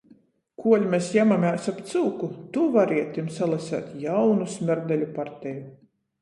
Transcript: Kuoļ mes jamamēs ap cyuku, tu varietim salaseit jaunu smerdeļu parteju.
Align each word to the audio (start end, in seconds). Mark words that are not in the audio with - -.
Kuoļ 0.61 0.85
mes 0.93 1.09
jamamēs 1.15 1.67
ap 1.71 1.83
cyuku, 1.91 2.29
tu 2.55 2.63
varietim 2.77 3.29
salaseit 3.37 3.93
jaunu 4.07 4.49
smerdeļu 4.55 5.13
parteju. 5.21 5.63